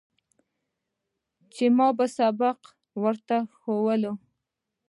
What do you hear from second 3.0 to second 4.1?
ورته ښوول.